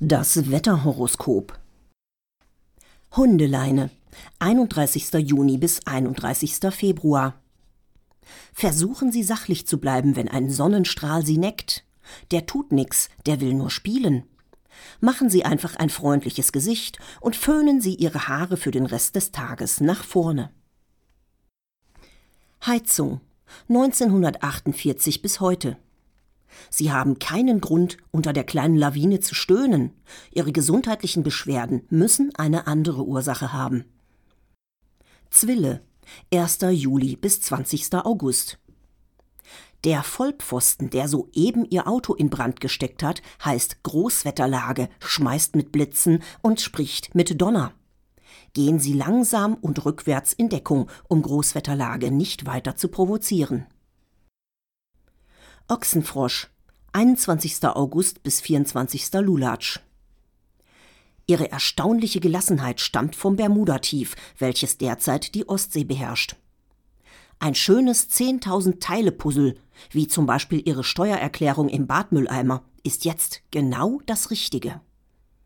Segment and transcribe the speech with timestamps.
[0.00, 1.58] Das Wetterhoroskop.
[3.16, 3.88] Hundeleine.
[4.40, 5.10] 31.
[5.14, 6.70] Juni bis 31.
[6.70, 7.40] Februar.
[8.52, 11.82] Versuchen Sie sachlich zu bleiben, wenn ein Sonnenstrahl Sie neckt.
[12.30, 14.24] Der tut nix, der will nur spielen.
[15.00, 19.32] Machen Sie einfach ein freundliches Gesicht und föhnen Sie Ihre Haare für den Rest des
[19.32, 20.50] Tages nach vorne.
[22.66, 23.22] Heizung.
[23.70, 25.78] 1948 bis heute.
[26.70, 29.92] Sie haben keinen Grund, unter der kleinen Lawine zu stöhnen.
[30.32, 33.84] Ihre gesundheitlichen Beschwerden müssen eine andere Ursache haben.
[35.30, 35.82] Zwille,
[36.32, 36.58] 1.
[36.70, 37.94] Juli bis 20.
[37.94, 38.58] August.
[39.84, 46.22] Der Vollpfosten, der soeben ihr Auto in Brand gesteckt hat, heißt Großwetterlage, schmeißt mit Blitzen
[46.42, 47.72] und spricht mit Donner.
[48.52, 53.66] Gehen Sie langsam und rückwärts in Deckung, um Großwetterlage nicht weiter zu provozieren.
[55.68, 56.46] Ochsenfrosch,
[56.92, 57.64] 21.
[57.64, 59.12] August bis 24.
[59.14, 59.80] Lulatsch.
[61.26, 66.36] Ihre erstaunliche Gelassenheit stammt vom Bermuda-Tief, welches derzeit die Ostsee beherrscht.
[67.40, 69.56] Ein schönes 10.000 Teile-Puzzle,
[69.90, 74.80] wie zum Beispiel Ihre Steuererklärung im Badmülleimer, ist jetzt genau das Richtige.